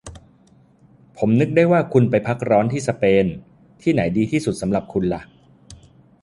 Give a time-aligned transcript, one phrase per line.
[1.17, 3.25] ผมนึกได้ว่าคุณไปพักร้อนที่สเปน
[3.81, 5.21] ที่ไหนดีที่สุดสำหรับคุณหละ